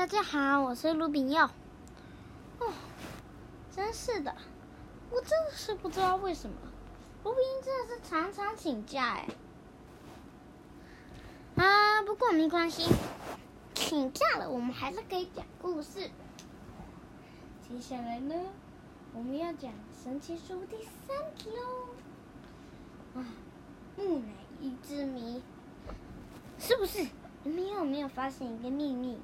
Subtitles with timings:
[0.00, 1.44] 大家好，我是卢炳耀。
[2.58, 2.72] 哦，
[3.70, 4.34] 真是的，
[5.10, 6.56] 我真的是不知道为什么，
[7.22, 9.28] 卢炳真的是常常请假哎。
[11.56, 12.90] 啊，不过没关系，
[13.74, 16.08] 请假了，我们还是可以讲故事。
[17.68, 18.34] 接下来呢，
[19.12, 19.70] 我们要讲
[20.02, 23.20] 《神奇书》第三集喽。
[23.20, 23.26] 啊，
[23.98, 24.28] 木乃
[24.62, 25.42] 伊之谜，
[26.58, 27.06] 是不是？
[27.44, 29.18] 你们有没有发现一个秘密？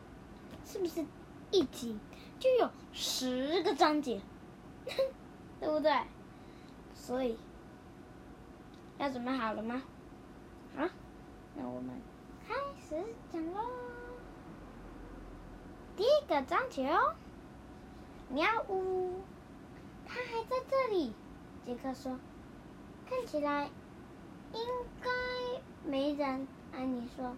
[0.66, 1.04] 是不是
[1.52, 1.96] 一集
[2.38, 4.20] 就有十个章节？
[5.60, 5.92] 对不对？
[6.94, 7.38] 所以
[8.98, 9.80] 要准备好了吗？
[10.76, 10.88] 好，
[11.54, 11.90] 那我们
[12.46, 12.96] 开始
[13.32, 13.60] 讲喽。
[15.96, 17.14] 第一个章节哦，
[18.28, 19.20] 喵呜，
[20.06, 21.12] 他还在这里。
[21.64, 22.18] 杰克说
[23.08, 23.70] ：“看起来
[24.52, 24.60] 应
[25.00, 25.10] 该
[25.84, 27.34] 没人。”安妮说。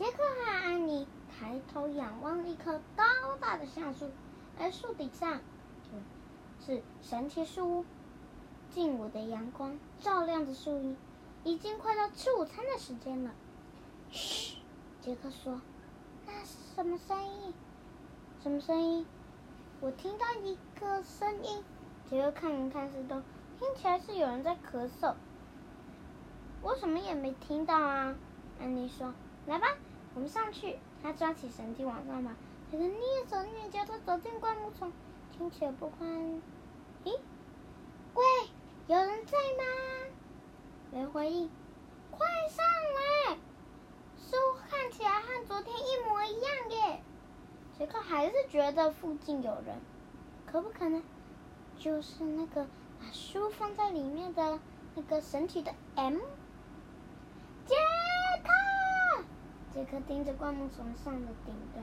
[0.00, 3.04] 杰克和安妮抬头仰望一棵高
[3.38, 4.08] 大的橡树，
[4.58, 5.42] 而树顶上
[6.64, 7.84] 是神奇树屋。
[8.70, 10.96] 劲舞的阳光照亮着树荫，
[11.44, 13.32] 已经快到吃午餐的时间了。
[14.10, 14.56] 嘘，
[15.02, 15.60] 杰克说
[16.24, 17.52] ：“那是什么声音？
[18.42, 19.06] 什么声音？
[19.82, 21.62] 我听到一个声音。”
[22.08, 23.22] 杰克看了看四周，
[23.58, 25.14] 听起来是有人在咳嗽。
[26.62, 28.14] 我什么也没听到啊。
[28.58, 29.12] 安妮说
[29.46, 29.66] ：“来吧。”
[30.14, 32.30] 我们上去，他抓起绳梯往上爬，
[32.70, 34.92] 杰克蹑手蹑脚的走进灌木丛，
[35.30, 36.08] 听起来不宽。
[37.04, 37.18] 咦，
[38.14, 38.24] 喂，
[38.88, 40.12] 有人在吗？
[40.90, 41.48] 没回应。
[42.10, 42.64] 快上
[43.28, 43.38] 来！
[44.18, 44.36] 树
[44.68, 47.02] 看起来和昨天一模一样耶。
[47.78, 49.80] 杰克还是觉得附近有人，
[50.44, 51.02] 可不可能
[51.78, 52.66] 就是那个
[52.98, 54.58] 把书放在里面的
[54.96, 56.18] 那个神奇的 M？
[59.80, 61.82] 杰克盯着灌木丛上的顶端，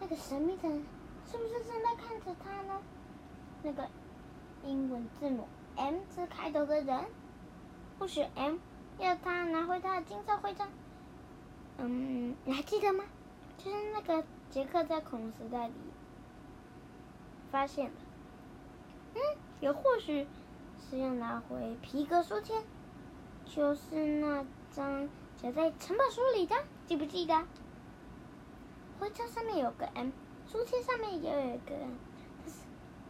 [0.00, 0.82] 那个神秘的人
[1.30, 2.80] 是不是正在看着他呢？
[3.62, 3.86] 那个
[4.64, 5.46] 英文字母
[5.76, 7.04] M 字开头的人，
[7.98, 8.56] 或许 M
[8.98, 10.70] 要他拿回他的金色徽章。
[11.76, 13.04] 嗯，你还记得吗？
[13.58, 15.74] 就是那个杰克在恐龙时代里
[17.50, 17.92] 发现的。
[19.16, 19.20] 嗯，
[19.60, 20.26] 也或许
[20.88, 22.62] 是要拿回皮革书签，
[23.44, 25.10] 就是那张。
[25.42, 26.54] 写在城堡书里的，
[26.86, 27.34] 记不记得？
[29.00, 30.10] 徽章上面有个 M，
[30.46, 31.96] 书签上面也有一个 M，
[32.44, 32.60] 但是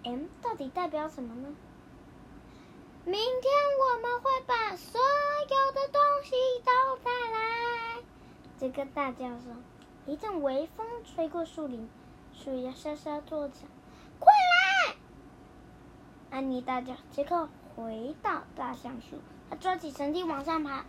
[0.04, 1.54] M 到底代表什么呢？
[3.04, 6.34] 明天我们会把所有的东西
[6.64, 8.02] 都带来。
[8.56, 9.54] 杰克大叫说
[10.06, 11.86] ：“一阵微风吹过树林，
[12.32, 13.68] 树叶沙沙作响。”
[14.18, 14.32] 快
[14.88, 14.94] 来！
[16.30, 16.94] 安妮大叫。
[17.10, 19.18] 杰克回到大橡树，
[19.50, 20.86] 他抓起绳梯往上爬。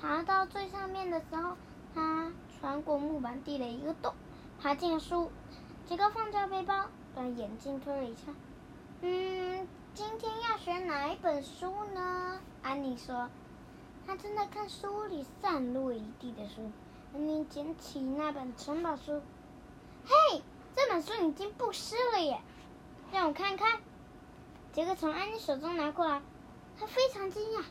[0.00, 1.56] 爬到最上面的时候，
[1.94, 4.14] 他穿过木板地的一个洞，
[4.58, 5.30] 爬进了书。
[5.86, 8.32] 杰克放下背包，把眼镜推了一下。
[9.02, 12.40] 嗯，今天要选哪一本书呢？
[12.62, 13.28] 安妮说。
[14.06, 16.72] 他正在看书里散落一地的书。
[17.12, 19.20] 安妮捡起那本城堡书。
[20.06, 20.42] 嘿，
[20.74, 22.40] 这本书已经不湿了耶！
[23.12, 23.80] 让我看看。
[24.72, 26.22] 杰克从安妮手中拿过来，
[26.78, 27.64] 他非常惊讶，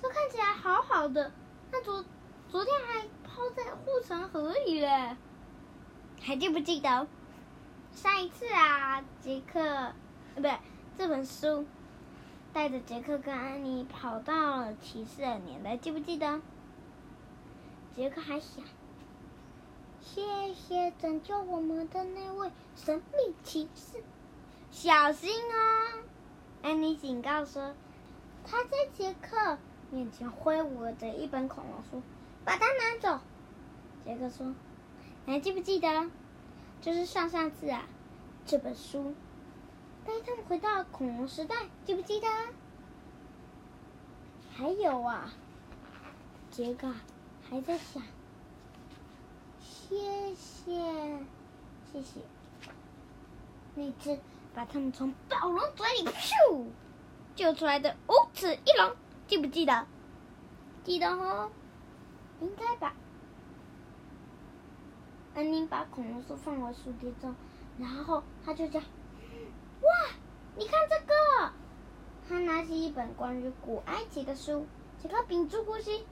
[0.00, 1.30] 这看起来好好的。
[1.74, 2.04] 他昨
[2.48, 5.16] 昨天还泡在护城河里嘞，
[6.20, 7.08] 还记不记得？
[7.92, 9.92] 上一次啊，杰克，呃，
[10.36, 10.56] 不对，
[10.96, 11.66] 这本书
[12.52, 16.40] 带着杰克跟安妮跑到了骑士的年代，记不记得？
[17.96, 18.64] 杰克还想，
[20.00, 24.00] 谢谢拯救我们的那位神秘骑士，
[24.70, 26.04] 小心哦！
[26.62, 27.74] 安妮警告说，
[28.44, 29.58] 他在杰克。
[29.94, 32.02] 面前挥舞着一本恐龙书，
[32.44, 33.22] 把它拿走。
[34.04, 34.52] 杰克说
[35.24, 36.10] ：“你还记不记得？
[36.80, 37.84] 就是上上次啊，
[38.44, 39.14] 这本书
[40.04, 42.26] 带他们回到恐龙时代，记不记得？
[44.52, 45.32] 还有啊，
[46.50, 46.92] 杰克
[47.48, 48.02] 还在想，
[49.60, 50.72] 谢谢，
[51.92, 52.20] 谢谢。
[53.76, 54.18] 那只
[54.52, 56.66] 把他们从暴龙嘴里咻
[57.36, 58.92] 救出来的无齿翼龙。”
[59.26, 59.86] 记不记得？
[60.84, 61.50] 记得哦，
[62.40, 62.94] 应该吧。
[65.34, 67.34] 安妮把恐龙书放回书碟中，
[67.78, 68.82] 然后他就讲
[69.80, 69.90] ：“哇，
[70.56, 71.52] 你看这个！”
[72.28, 74.66] 他拿起一本关于古埃及的书，
[75.02, 76.06] 杰克屏住呼吸。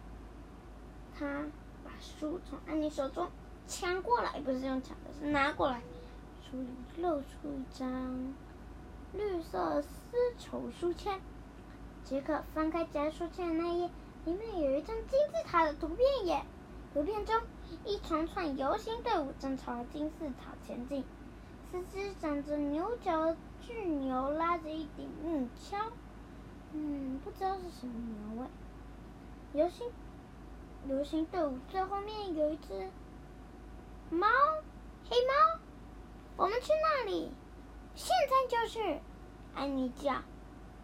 [1.15, 1.45] 他
[1.85, 3.31] 把书从安妮手中
[3.67, 5.83] 抢过来，不是用抢的，是拿过来。
[6.41, 8.35] 书里露出一张
[9.13, 11.21] 绿色丝绸书签。
[12.05, 13.91] 杰克翻开夹书签的那页，
[14.25, 16.43] 里面有一张金字塔的图片耶。
[16.93, 17.35] 图片中
[17.85, 21.05] 一长串游行队伍正朝金字塔前进。
[21.71, 25.91] 四只长着牛角的巨牛拉着一顶木橇，
[26.73, 27.95] 嗯，不知道是什么
[28.35, 28.49] 牛味。
[29.55, 29.87] 游行
[30.87, 32.91] 游行队伍最后面有一只
[34.11, 34.27] 猫，
[35.09, 35.61] 黑猫，
[36.37, 37.31] 我们去那里，
[37.95, 39.01] 现在就去！
[39.55, 40.17] 安妮叫。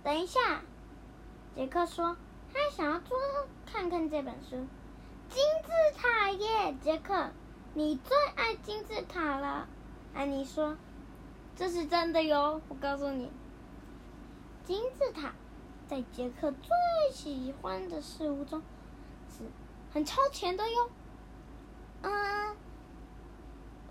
[0.02, 0.62] 等一下，
[1.54, 2.16] 杰克说，
[2.52, 3.18] 他想要多
[3.66, 4.66] 看看这本书。
[5.28, 7.30] 金字塔耶，杰克，
[7.74, 9.68] 你最爱金字塔了。
[10.14, 10.76] 安妮说
[11.54, 13.30] ：“这是真的哟，我告诉你，
[14.64, 15.32] 金字塔
[15.86, 16.70] 在杰克最
[17.12, 18.62] 喜欢的事物中
[19.28, 19.44] 是
[19.92, 20.90] 很超前的哟。
[22.02, 22.56] 嗯，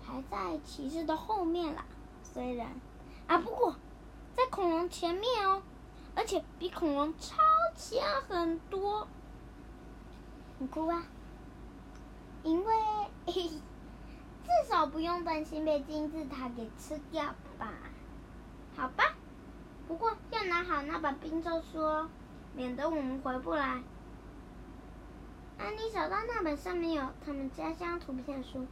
[0.04, 1.84] 排在骑士的后面啦。
[2.22, 2.80] 虽然
[3.26, 3.76] 啊，不过
[4.34, 5.62] 在恐龙前面哦，
[6.14, 7.36] 而且比恐龙超
[7.78, 9.08] 强很多。
[10.58, 11.06] 你哭啊？
[12.42, 12.74] 因为。
[13.26, 13.50] 嘿嘿”
[14.48, 17.68] 至少不用担心被金字塔给吃掉吧？
[18.74, 19.14] 好吧，
[19.86, 22.08] 不过要拿好那本冰咒书哦，
[22.54, 23.82] 免得我们回不来。
[25.58, 28.60] 安妮找到那本上面有他们家乡图片书《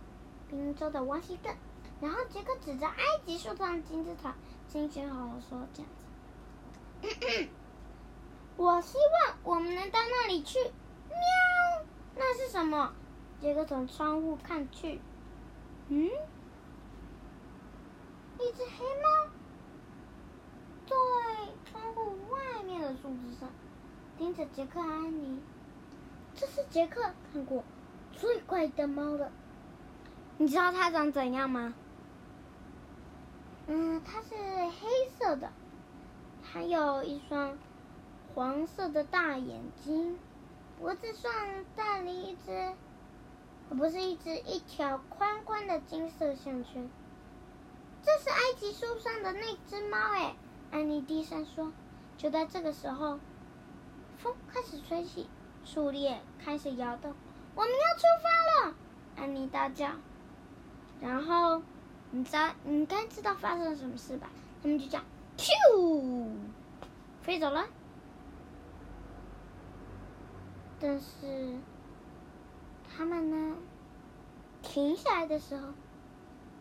[0.48, 1.54] 冰咒的王西顿》，
[2.00, 4.34] 然后杰克指着埃及树上金字塔，
[4.68, 5.90] 心情好好说：“这样
[7.02, 7.48] 子咳咳，
[8.56, 10.58] 我希望我们能到那里去。”
[11.08, 11.16] 喵，
[12.14, 12.92] 那是什么？
[13.40, 15.00] 杰克从窗户看去。
[15.88, 16.04] 嗯，
[18.38, 19.30] 一只黑猫
[20.86, 20.94] 在
[21.70, 23.48] 窗户外面的树枝上
[24.18, 25.40] 盯着杰克和安妮。
[26.34, 27.02] 这是杰克
[27.32, 27.62] 看过
[28.12, 29.30] 最怪的猫了。
[30.38, 31.74] 你知道它长怎样吗？
[33.68, 35.50] 嗯，它是黑色的，
[36.42, 37.56] 还有一双
[38.36, 40.18] 黄色的大眼睛，
[40.78, 41.32] 脖子上
[41.74, 42.74] 戴了一只。
[43.70, 46.90] 不是一只一条宽宽的金色项圈，
[48.02, 50.36] 这是埃及树上的那只猫哎！
[50.70, 51.72] 安妮低声说。
[52.18, 53.18] 就在这个时候，
[54.18, 55.26] 风开始吹起，
[55.64, 57.14] 树叶开始摇动，
[57.54, 58.74] 我们要出发了！
[59.16, 59.92] 安妮大叫。
[61.00, 61.62] 然后，
[62.10, 64.28] 你知道，你应该知道发生了什么事吧？
[64.62, 65.04] 他们就这样，
[65.38, 66.28] 咻，
[67.22, 67.66] 飞走了。
[70.80, 71.56] 但是。
[72.98, 73.56] 他们呢？
[74.62, 75.68] 停下来的时候，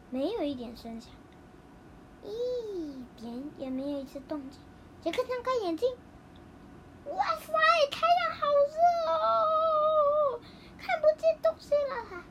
[0.09, 1.13] 没有一点声响，
[2.23, 4.59] 一点也没有一次动静。
[5.01, 5.89] 杰克睁开眼睛，
[7.05, 7.53] 哇塞，
[7.89, 8.75] 太阳好热
[9.13, 10.41] 哦，
[10.77, 12.25] 看不见东西了。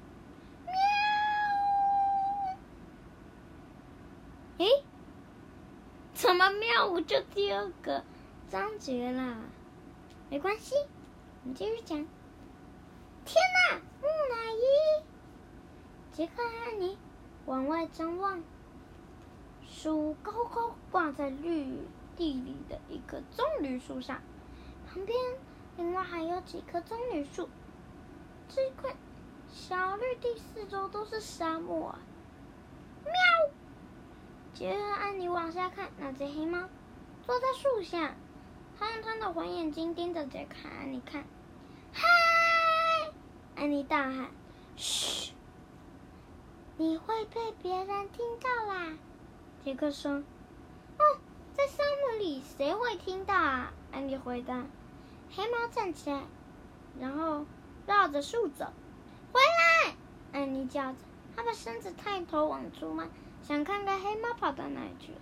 [4.58, 4.66] 喵！
[4.66, 4.84] 诶，
[6.12, 6.86] 怎么喵？
[6.88, 8.04] 我就第二个
[8.50, 9.38] 张绝了。
[10.28, 10.74] 没关系，
[11.44, 11.98] 我们继续讲。
[13.26, 13.36] 天
[13.70, 13.76] 哪！
[14.00, 15.04] 木乃伊！
[16.10, 16.96] 杰克和安妮
[17.44, 18.42] 往外张望，
[19.62, 21.86] 树高高挂在绿
[22.16, 24.22] 地里的一棵棕榈树上，
[24.88, 25.18] 旁边
[25.76, 27.50] 另外还有几棵棕榈树。
[28.48, 28.96] 这块
[29.52, 31.94] 小绿地四周都是沙漠！
[33.04, 33.12] 喵！
[34.54, 36.70] 杰克安妮往下看，那只黑猫
[37.22, 38.14] 坐在树下，
[38.78, 41.26] 它用它的黄眼睛盯着杰克安妮看。
[41.94, 42.02] 嗨！
[43.56, 44.28] 安妮大喊
[44.76, 45.32] ：“嘘！
[46.76, 48.98] 你会被别人听到啦！”
[49.64, 50.12] 杰克说
[50.98, 51.02] ：“哦，
[51.54, 54.64] 在沙漠里谁会听到啊？”安妮回答。
[55.30, 56.22] 黑猫站起来，
[57.00, 57.46] 然后
[57.86, 58.66] 绕着树走。
[59.32, 59.96] 回来！
[60.32, 60.98] 安妮叫着，
[61.36, 63.08] 她把身子探头往出望，
[63.42, 65.18] 想看看黑猫跑到哪里去了。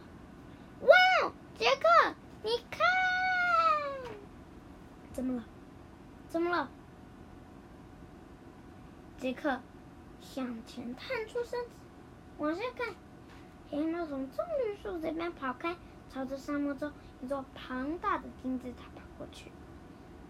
[0.81, 2.81] 哇，杰克，你看！
[5.13, 5.45] 怎么了？
[6.33, 6.71] 怎么了？
[9.19, 9.61] 杰克
[10.23, 11.71] 向前探出身子，
[12.39, 12.95] 往下看，
[13.71, 15.77] 黑猫从棕榈树这边跑开，
[16.11, 19.53] 朝着沙漠中一座庞大的金字塔跑过去。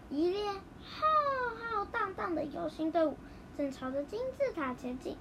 [0.09, 1.07] 一列浩
[1.55, 3.15] 浩荡荡的游行队伍
[3.57, 5.15] 正朝着金字塔前进。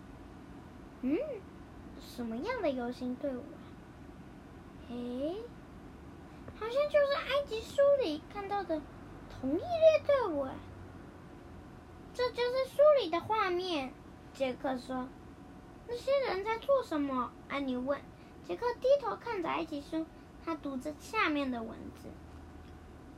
[1.03, 1.17] 嗯，
[2.01, 3.62] 什么样的游行队伍啊？
[4.91, 5.37] 诶，
[6.59, 8.83] 好像就是埃及书里看到的
[9.31, 10.53] 同一列队伍啊。
[12.23, 13.93] 这就是书里的画面，
[14.33, 15.09] 杰克说
[15.88, 18.00] ：“那些人在做什么？”安妮问。
[18.47, 20.07] 杰克低头看着埃及书，
[20.45, 22.09] 他读着下面的文字：“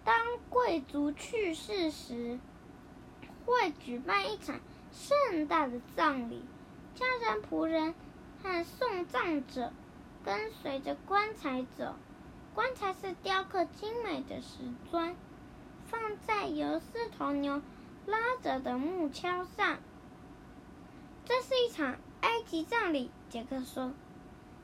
[0.05, 0.17] 当
[0.49, 2.39] 贵族去世时，
[3.45, 4.59] 会举办一场
[4.91, 6.43] 盛大的葬礼，
[6.95, 7.95] 家人、仆人
[8.43, 9.71] 和送葬者
[10.25, 11.95] 跟随着棺材走。
[12.55, 15.15] 棺材是雕刻精美的石砖，
[15.89, 17.61] 放在由四头牛。”
[18.07, 19.79] 拉着的木橇上，
[21.25, 23.11] 这是一场埃及葬礼。
[23.31, 23.93] 杰克说：“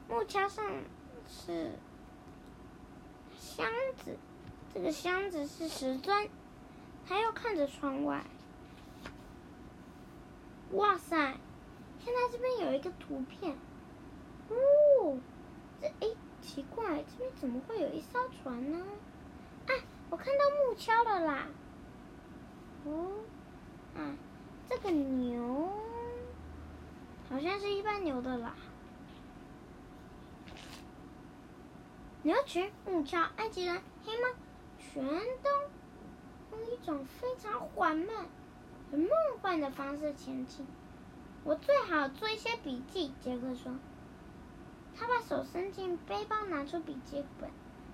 [0.09, 0.65] 木桥上
[1.29, 1.73] 是
[3.39, 3.67] 箱
[4.05, 4.17] 子，
[4.75, 6.29] 这个箱子是石砖。”
[7.09, 8.25] 他又看着窗外。
[10.73, 11.37] 哇塞！
[11.99, 13.57] 现在这边有一个图片。
[14.49, 15.19] 哦，
[15.81, 16.09] 这哎，
[16.41, 18.85] 奇怪，这边怎么会有一艘船呢？
[19.67, 19.73] 啊，
[20.11, 21.49] 我看到木桥了啦。
[22.87, 23.11] 哦，
[23.95, 24.17] 啊，
[24.69, 25.69] 这个牛
[27.29, 28.55] 好像是一般牛的啦。
[32.23, 34.29] 牛群、木桥、埃及人、黑猫，
[34.79, 35.03] 全
[35.43, 35.51] 都
[36.53, 38.27] 用一种非常缓慢、
[38.91, 39.11] 很梦
[39.41, 40.67] 幻的方式前进。
[41.45, 43.73] 我最好做一些笔记，杰克说。
[44.95, 47.49] 他把手伸进背包，拿出笔记本。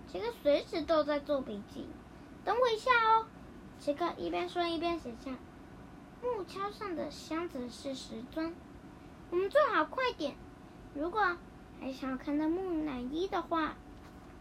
[0.09, 1.87] 杰克随时都在做笔记。
[2.45, 3.27] 等我一下哦，
[3.79, 5.33] 杰克一边说一边写下。
[6.23, 8.55] 木桥上的箱子是时钟，
[9.31, 10.35] 我们最好快点。
[10.95, 11.37] 如果
[11.81, 13.77] 还想看到木乃伊的话，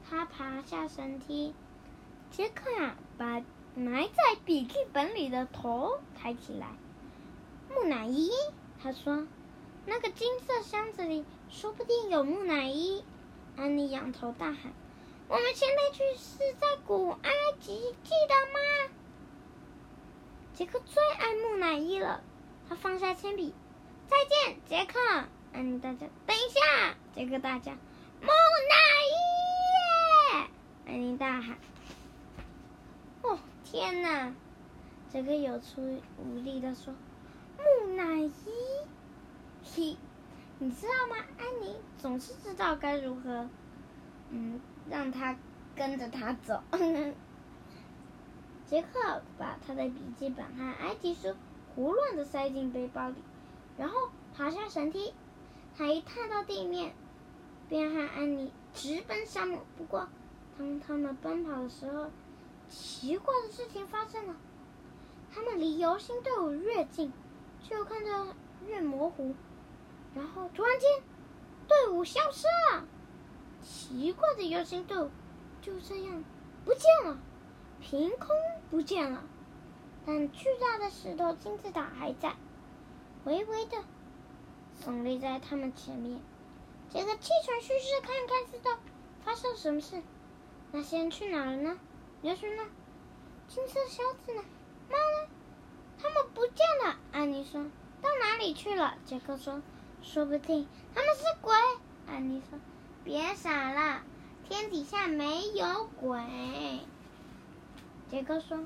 [0.09, 1.53] 他爬下绳梯。
[2.31, 3.43] 杰克啊，把
[3.75, 6.67] 埋在笔记本里的头抬起来。
[7.69, 8.29] 木乃伊，
[8.81, 9.27] 他说。
[9.87, 13.03] 那个金色箱子里说不定有木乃伊，
[13.55, 14.73] 安妮仰头大喊
[15.29, 18.95] ：“我们现在去是在古埃及，记得吗？”
[20.55, 22.21] 杰克最爱木乃伊了，
[22.69, 23.53] 他放下铅笔
[24.07, 24.97] ：“再见，杰克。”
[25.51, 27.73] 安妮大叫：“等一下！”杰克大叫
[28.23, 28.75] ：“木乃
[29.11, 31.57] 伊！”安妮大喊
[33.23, 34.33] ：“哦，天哪！”
[35.11, 36.93] 杰克有气无力的说
[37.59, 38.31] ：“木乃伊。”
[39.61, 39.97] 嘿，
[40.59, 41.17] 你知道吗？
[41.37, 43.49] 安妮总是知道该如何，
[44.29, 45.35] 嗯，让他
[45.75, 46.63] 跟着他走。
[48.67, 51.35] 杰克把他的笔记本和埃及书
[51.75, 53.15] 胡乱的塞进背包里，
[53.77, 55.13] 然后爬下绳梯。
[55.77, 56.95] 他一踏到地面，
[57.67, 59.59] 便和安妮直奔沙漠。
[59.77, 60.07] 不过，
[60.57, 62.09] 当他们奔跑的时候，
[62.69, 64.35] 奇怪的事情发生了：
[65.33, 67.11] 他们离游行队伍越近，
[67.69, 69.35] 就看着越模糊。
[70.15, 70.89] 然后突然间，
[71.67, 72.85] 队伍消失了。
[73.61, 75.09] 奇怪的游行队伍
[75.61, 76.23] 就这样
[76.63, 77.17] 不见了，
[77.87, 78.35] 凭空
[78.71, 79.21] 不见了。
[80.07, 82.33] 但巨大的石头金字塔还在，
[83.25, 83.77] 微微的
[84.83, 86.19] 耸立在他们前面。
[86.89, 88.71] 杰克气喘吁吁看看四周，
[89.23, 90.01] 发生什么事？
[90.71, 91.77] 那些人去哪了呢？
[92.21, 92.63] 牛群呢？
[93.47, 94.41] 金色箱子呢？
[94.89, 95.29] 猫呢？
[96.01, 96.97] 他们不见了。
[97.11, 97.65] 安妮说
[98.01, 99.61] ：“到哪里去了？”杰克说。
[100.01, 101.53] 说不定他们是鬼，
[102.07, 102.59] 安妮说
[103.03, 104.01] ：“别傻了，
[104.43, 106.19] 天底下没有鬼。”
[108.09, 108.59] 杰克说：“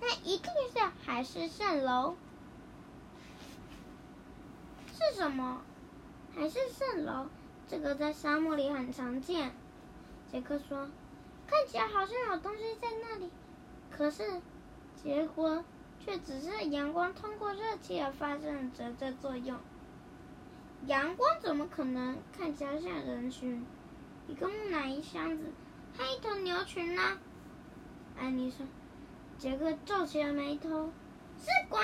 [0.00, 2.16] 那一定是海市蜃楼。”
[4.92, 5.62] 是什么？
[6.34, 7.28] 海市蜃楼？
[7.68, 9.54] 这个在沙漠里很常见。
[10.30, 10.88] 杰克说
[11.46, 13.30] ：“看起来好像有东西在那里，
[13.90, 14.40] 可是
[15.02, 15.64] 结果
[16.00, 19.58] 却只是阳光通过热气而发生的折射作用。”
[20.86, 23.64] 阳光怎么可能看起来像人群？
[24.26, 25.52] 一个木乃伊箱子，
[25.96, 27.18] 还一头牛群呢？
[28.18, 28.66] 安妮说。
[29.40, 30.90] 杰克皱起了眉头。
[31.38, 31.80] 是鬼？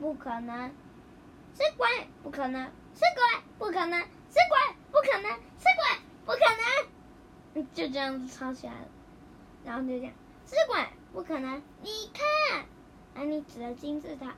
[0.00, 0.70] 不可能！
[1.54, 1.86] 是鬼？
[2.22, 2.64] 不可能！
[2.94, 3.42] 是鬼？
[3.58, 4.00] 不可能！
[4.00, 4.74] 是鬼？
[4.90, 5.30] 不可能！
[5.58, 6.00] 是鬼？
[6.24, 7.66] 不可能！
[7.74, 8.88] 就这样子吵起来了，
[9.62, 10.14] 然后就这样，
[10.46, 10.86] 是鬼？
[11.12, 11.62] 不可能！
[11.82, 12.64] 你看，
[13.14, 14.34] 安妮指着金字塔，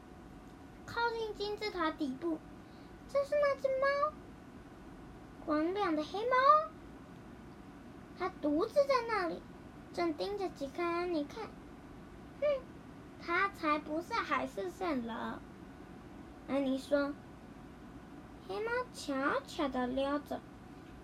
[0.85, 2.41] 靠近金字塔底部。
[3.09, 4.13] 这是那只猫，
[5.47, 6.37] 光亮的黑猫。
[8.19, 9.41] 它独自在那里，
[9.95, 11.49] 正盯着杰克安妮看。
[12.41, 12.47] 哼，
[13.21, 15.39] 他才不是海市蜃楼。
[16.49, 17.15] 安妮说。
[18.49, 20.41] 黑猫悄悄地溜着，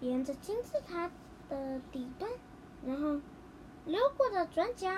[0.01, 1.11] 沿着金字塔
[1.49, 2.31] 的底端，
[2.87, 3.21] 然后
[3.85, 4.89] 溜过了转角。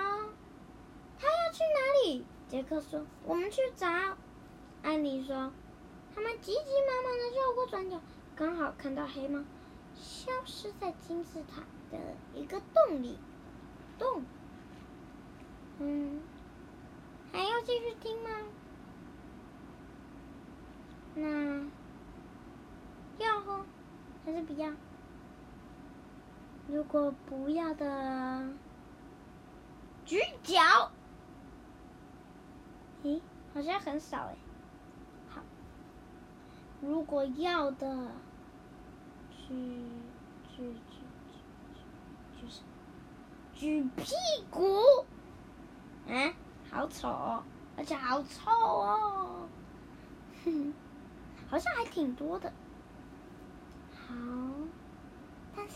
[1.17, 2.23] 他要去哪里？
[2.47, 3.03] 杰克说。
[3.23, 3.87] 我们去找。
[4.83, 5.51] 安妮说。
[6.13, 7.99] 他们急急忙忙的绕过转角，
[8.35, 9.43] 刚好看到黑猫
[9.95, 11.97] 消失在金字塔的
[12.35, 13.17] 一个洞里。
[13.97, 14.23] 洞，
[15.79, 16.21] 嗯，
[17.31, 18.29] 还要继续听吗？
[21.15, 21.65] 那
[23.23, 23.65] 要喝
[24.25, 24.71] 还是不要？
[26.67, 28.53] 如果不要的，
[30.05, 30.91] 举脚。
[33.03, 33.21] 咦，
[33.53, 34.35] 好像很少哎。
[35.29, 35.41] 好
[36.81, 38.11] 如果要的，
[39.31, 39.53] 举
[40.55, 41.01] 举举
[41.31, 42.67] 举举什么？
[43.53, 44.13] 举屁
[44.49, 45.05] 股？
[46.07, 46.33] 嗯，
[46.71, 47.09] 好丑，
[47.77, 49.47] 而且好臭哦！
[50.43, 50.73] 哼，
[51.49, 52.51] 好像还挺多的。
[54.07, 54.13] 好，
[55.55, 55.75] 但是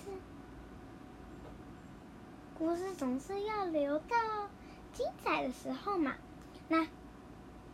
[2.57, 4.15] 故事总是要留到
[4.93, 6.13] 精彩的时候嘛。
[6.67, 6.85] 那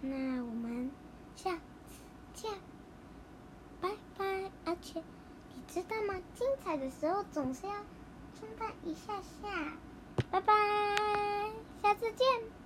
[0.02, 0.90] 那我们
[1.36, 1.62] 下次
[2.34, 2.52] 见，
[3.82, 4.26] 拜拜。
[4.66, 5.04] 而且
[5.54, 6.16] 你知道吗？
[6.36, 7.74] 精彩的时候总是要
[8.40, 9.74] 中断一下下。
[10.32, 10.54] 拜拜，
[11.86, 12.65] 下次见。